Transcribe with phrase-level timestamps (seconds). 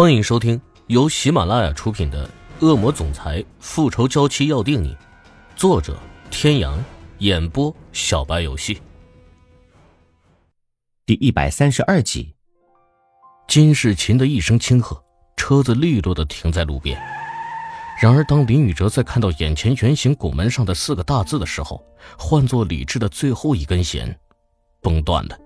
[0.00, 2.24] 欢迎收听由喜马拉雅出品的
[2.64, 4.94] 《恶魔总裁复仇娇妻要定你》，
[5.56, 5.98] 作者：
[6.30, 6.78] 天阳，
[7.18, 8.80] 演播：小白游戏。
[11.04, 12.32] 第一百三十二集，
[13.48, 15.02] 金世琴的一声轻喝，
[15.36, 16.96] 车子利落的停在路边。
[18.00, 21.84] 然而，当林宇哲在看到眼前圆形拱门上的四个大字的时候，
[22.16, 24.16] 换作理智的最后一根弦，
[24.80, 25.36] 崩断了。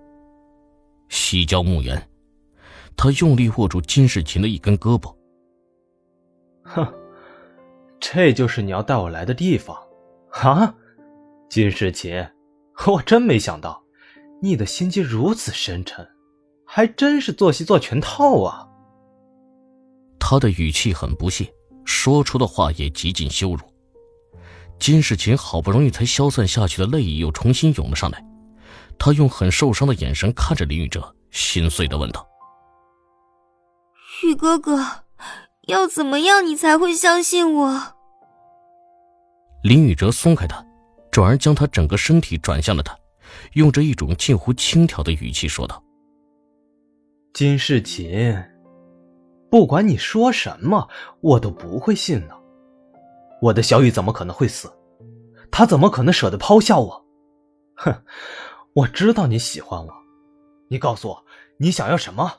[1.09, 2.07] 西郊墓园。
[2.97, 5.15] 他用力握住金世琴的一根胳膊。
[6.65, 6.87] 哼，
[8.01, 9.77] 这就是你要带我来的地方，
[10.31, 10.75] 啊，
[11.49, 12.27] 金世琴，
[12.87, 13.83] 我真没想到，
[14.41, 16.07] 你的心机如此深沉，
[16.65, 18.69] 还真是做戏做全套啊。
[20.19, 21.53] 他的语气很不屑，
[21.85, 23.61] 说出的话也极尽羞辱。
[24.79, 28.25] 金世琴好不容易才消散下去的泪意又重新涌了上来，
[28.99, 32.27] 他用很受伤的眼神看着林宇哲，心碎的问道。
[34.25, 34.79] 宇哥哥，
[35.67, 37.95] 要怎么样你才会相信我？
[39.65, 40.65] 林宇哲松开他，
[41.11, 42.97] 转而将他整个身体转向了他，
[43.55, 45.83] 用着一种近乎轻佻的语气说道
[47.35, 48.35] ：“金世琴，
[49.51, 50.89] 不管你说什么，
[51.21, 52.37] 我都不会信的。
[53.41, 54.73] 我的小雨怎么可能会死？
[55.51, 57.05] 他怎么可能舍得抛下我？
[57.75, 57.93] 哼，
[58.75, 59.93] 我知道你喜欢我，
[60.69, 61.25] 你告诉我，
[61.59, 62.33] 你想要什么？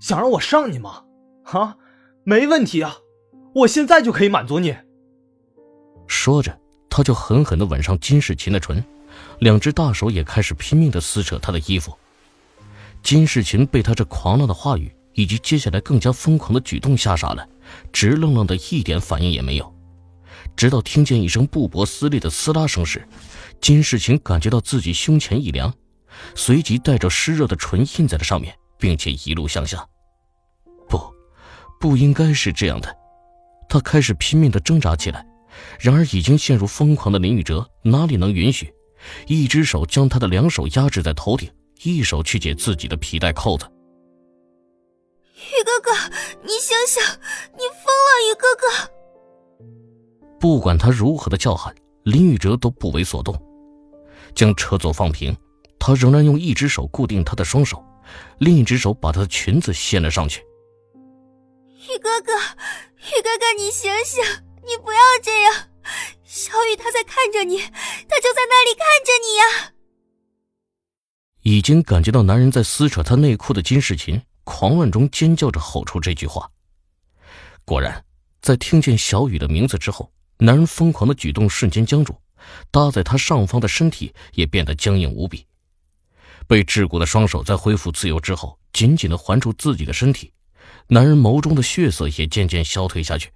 [0.00, 1.04] 想让我上你吗？”
[1.58, 1.76] 啊，
[2.24, 2.96] 没问题啊，
[3.54, 4.76] 我现在就可以满足你。
[6.06, 8.84] 说着，他就狠狠的吻上金世琴的唇，
[9.40, 11.96] 两只大手也开始拼命的撕扯她的衣服。
[13.02, 17.48] 金世琴被他这狂浪的话语以及接下来更加疯狂的举动吓傻了，
[17.92, 19.74] 直愣愣的一点反应也没有。
[20.56, 23.06] 直到听见一声布帛撕裂的撕拉声时，
[23.60, 25.72] 金世琴感觉到自己胸前一凉，
[26.34, 29.86] 随即带着湿热的唇印在了上面，并且一路向下。
[31.80, 32.94] 不应该是这样的，
[33.66, 35.26] 他开始拼命的挣扎起来，
[35.80, 38.72] 然而已经陷入疯狂的林宇哲哪里能允许？
[39.26, 41.50] 一只手将他的两手压制在头顶，
[41.82, 43.64] 一手去解自己的皮带扣子。
[45.34, 45.90] 宇哥哥，
[46.42, 47.02] 你醒醒！
[47.54, 48.66] 你疯了，宇哥哥！
[50.38, 51.74] 不管他如何的叫喊，
[52.04, 53.34] 林宇哲都不为所动。
[54.34, 55.34] 将车座放平，
[55.78, 57.82] 他仍然用一只手固定她的双手，
[58.38, 60.42] 另一只手把她的裙子掀了上去。
[61.80, 64.22] 宇哥哥，宇哥哥，你醒醒！
[64.66, 65.70] 你不要这样，
[66.24, 69.72] 小雨他在看着你，他就在那里看着你呀。
[71.40, 76.50] 已经感觉到男人在撕扯他内裤的金世琴，狂乱中尖叫着吼出这句话。
[77.64, 78.04] 果然，
[78.42, 82.14] 在听见小雨的名字之后，男人疯狂的举动瞬间僵住，
[82.70, 85.46] 搭在他上方的身体也变得僵硬无比。
[86.46, 90.30] 被桎梏的双手在恢复自由之后，紧紧的环住自己的身体。
[90.92, 93.30] 男人眸中的血色也渐渐消退下去，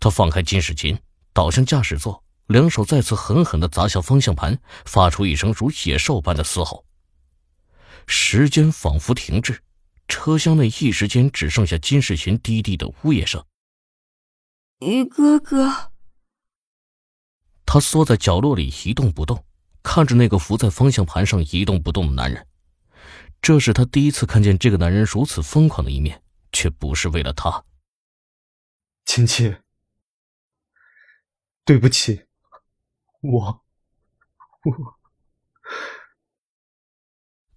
[0.00, 0.98] 他放开金世琴，
[1.32, 6.84] 倒向驾驶座，两手再次狠狠地砸向方向盘，发出一声如野兽般的嘶吼。
[8.08, 9.60] 时间仿佛停滞，
[10.08, 13.44] 车厢内一时间只剩下金世琴低低的呜咽声。
[14.80, 15.92] 于哥哥，
[17.64, 19.44] 他缩在角落里一动不动，
[19.84, 22.44] 看着那个伏在方向盘上一动不动的男人。
[23.40, 26.20] 这是他第一次看见这个男人如此疯狂的一面。
[26.52, 27.64] 却不是为了他，
[29.04, 29.56] 亲戚，
[31.64, 32.26] 对不起，
[33.20, 33.64] 我，
[34.64, 34.98] 我。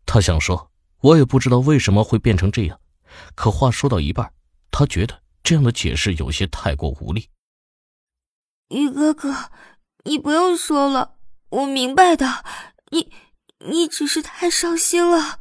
[0.05, 2.81] 他想说，我也不知道为什么会变成这样，
[3.35, 4.33] 可话说到一半，
[4.69, 7.29] 他觉得这样的解释有些太过无力。
[8.69, 9.51] 于哥哥，
[10.03, 11.17] 你不用说了，
[11.49, 12.43] 我明白的，
[12.91, 13.11] 你，
[13.59, 15.39] 你只是太伤心了。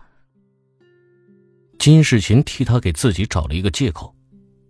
[1.80, 4.14] 金世琴替他给自己找了一个借口，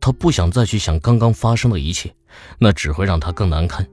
[0.01, 2.15] 他不想再去想刚刚发生的一切，
[2.57, 3.85] 那只会让他更难堪。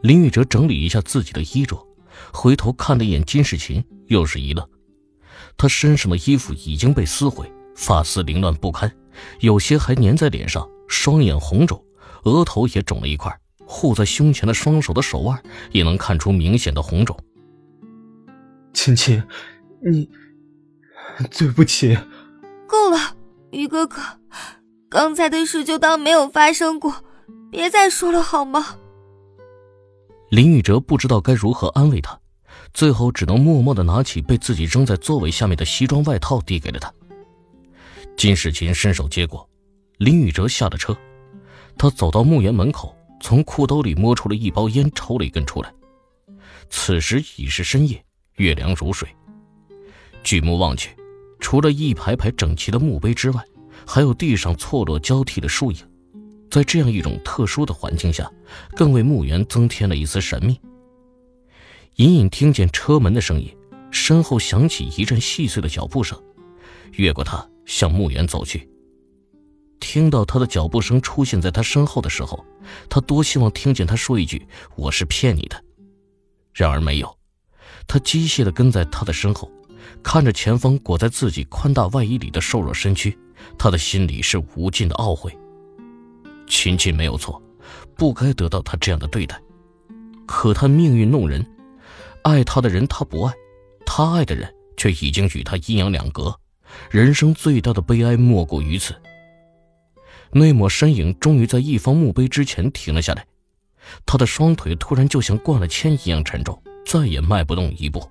[0.00, 1.84] 林宇哲整理一下自己的衣着，
[2.32, 4.64] 回头看了一眼金世琴，又是一愣。
[5.56, 8.94] 他身上的衣服已经被撕毁，发丝凌乱不堪，
[9.40, 11.84] 有些还粘在脸上，双眼红肿，
[12.22, 13.36] 额头也肿了一块，
[13.66, 15.42] 护在胸前的双手的手腕
[15.72, 17.18] 也能看出明显的红肿。
[18.72, 19.20] 亲亲，
[19.82, 20.08] 你。
[21.38, 21.96] 对不起，
[22.66, 23.16] 够了，
[23.52, 24.00] 于哥哥，
[24.88, 27.04] 刚才的事就当没有发生过，
[27.50, 28.76] 别再说了好吗？
[30.30, 32.18] 林宇哲不知道该如何安慰他，
[32.72, 36.92] 最后只能默默的拿起被自己扔在座位下面的西装外套递给了他。
[38.16, 39.48] 金世琴伸手接过，
[39.98, 40.96] 林宇哲下了车，
[41.78, 45.72] 他走到墓园门口，从裤兜里摸出了一包烟，抽了一根出来。
[46.70, 48.04] 此时已是深夜，
[48.36, 49.08] 月亮如水，
[50.24, 50.90] 举目望去。
[51.44, 53.44] 除了一排排整齐的墓碑之外，
[53.86, 55.76] 还有地上错落交替的树影，
[56.50, 58.32] 在这样一种特殊的环境下，
[58.74, 60.58] 更为墓园增添了一丝神秘。
[61.96, 63.54] 隐隐听见车门的声音，
[63.90, 66.18] 身后响起一阵细碎的脚步声，
[66.92, 68.66] 越过他向墓园走去。
[69.80, 72.42] 听到他的脚步声出现在他身后的时候，
[72.88, 75.62] 他多希望听见他说一句“我是骗你的”，
[76.54, 77.18] 然而没有。
[77.86, 79.52] 他机械地跟在他的身后，
[80.02, 83.16] 看着前方裹在自己宽大外衣里的瘦弱身躯，
[83.58, 85.36] 他的心里是无尽的懊悔。
[86.46, 87.42] 秦秦没有错，
[87.96, 89.40] 不该得到他这样的对待，
[90.26, 91.44] 可他命运弄人，
[92.22, 93.32] 爱他的人他不爱，
[93.86, 96.38] 他爱的人却已经与他阴阳两隔，
[96.90, 98.94] 人生最大的悲哀莫过于此。
[100.32, 103.26] 那抹身影终于在一方墓碑之前停了下来，
[104.04, 106.60] 他的双腿突然就像灌了铅一样沉重。
[106.86, 108.06] 再也迈不动一步。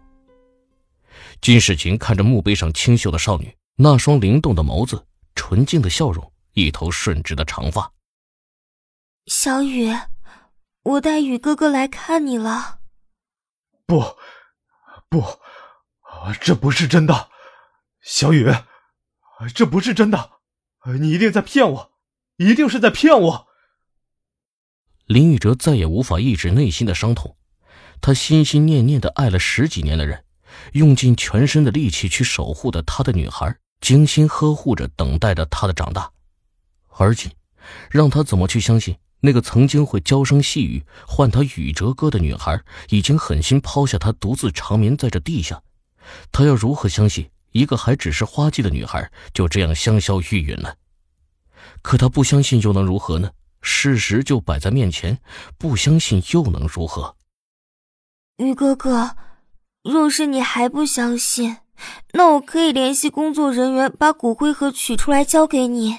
[1.42, 5.06] 金世琴看着墓碑上清秀的少女，那双灵动的眸子，
[5.36, 7.92] 纯净的笑容，一头顺直的长发。
[9.26, 9.94] 小雨，
[10.84, 12.80] 我带雨哥哥来看你了。
[13.86, 14.18] 不，
[15.10, 15.24] 不，
[16.42, 17.30] 这不是真的，
[18.02, 18.52] 小雨，
[19.54, 20.32] 这不是真的，
[21.00, 21.92] 你一定在骗我，
[22.38, 23.48] 一定是在骗我。
[25.06, 27.38] 林宇哲再也无法抑制内心的伤痛。
[28.02, 30.26] 他心心念念的爱了十几年的人，
[30.74, 36.10] 用尽全身的力气去守护的他的女孩，精心呵护着，等待着他的长大。
[36.90, 37.32] 而今，
[37.90, 45.62] 让他怎么去相信那个曾经会娇声细语唤他宇哲哥的女孩，已经狠心抛下他独自长眠在这地下？
[46.32, 50.76] 他要如何相信一个还只是花季的女孩就这样香消玉殒了？
[51.82, 53.32] 可他不相信又能如何呢？
[53.62, 55.18] 事实就摆在面前，
[55.58, 57.16] 不相信又能如何？
[58.38, 59.16] 于哥哥，
[59.84, 61.58] 若是你还不相信，
[62.14, 65.98] 那我可以联系工作人员把骨灰盒取出来交给你。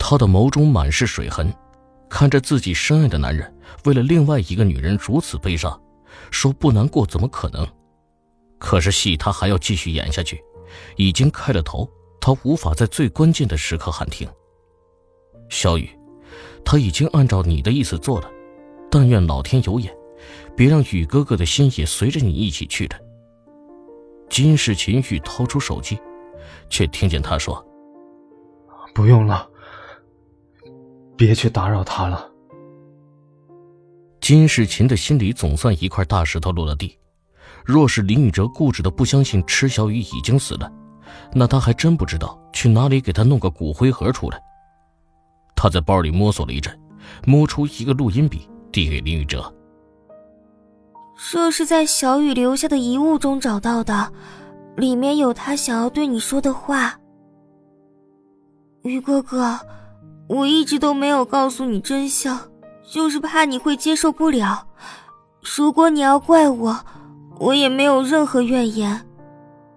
[0.00, 1.54] 他的眸中满是水痕，
[2.10, 5.80] 看着自己深爱的男人为了另外一个女人如此悲伤，
[6.32, 7.64] 说不难过怎么可能？
[8.58, 10.42] 可是戏他还要继续演下去，
[10.96, 11.88] 已经开了头，
[12.20, 14.28] 他无法在最关键的时刻喊停。
[15.48, 15.88] 小雨，
[16.64, 18.28] 他已经按照你的意思做了，
[18.90, 19.96] 但愿老天有眼。
[20.56, 22.96] 别让雨哥哥的心也随着你一起去的。
[24.28, 25.98] 金世琴欲掏出手机，
[26.68, 27.64] 却听见他说
[28.94, 29.48] ：“不用了，
[31.16, 32.30] 别去打扰他了。”
[34.20, 36.96] 金世琴的心里总算一块大石头落了地。
[37.64, 40.70] 若是林宇哲固执的不相信池小雨已经死了，
[41.32, 44.40] 那他还真不知道去哪里给他弄个骨灰盒出来。
[45.54, 46.78] 他在包里摸索了一阵，
[47.26, 49.52] 摸出一个录音笔，递给林宇哲。
[51.18, 54.12] 这是在小雨留下的遗物中找到的，
[54.76, 56.96] 里面有他想要对你说的话。
[58.84, 59.58] 于哥哥，
[60.28, 62.38] 我一直都没有告诉你真相，
[62.88, 64.64] 就是怕你会接受不了。
[65.56, 66.78] 如果你要怪我，
[67.40, 69.04] 我也没有任何怨言。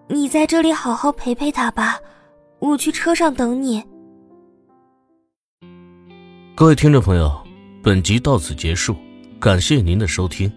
[0.08, 1.98] 你在这里好好陪陪他吧，
[2.60, 3.84] 我去车上等你。
[6.54, 7.32] 各位听众朋友，
[7.82, 8.96] 本集到此结束，
[9.40, 10.52] 感谢您的收听。